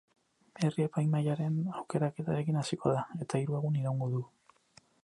Herri-epaimahaiaren 0.67 1.59
aukeraketarekin 1.81 2.59
hasiko 2.63 2.95
da, 2.97 3.05
eta 3.27 3.45
hiru 3.45 3.61
egun 3.61 3.79
iraungo 3.83 4.11
du. 4.17 4.27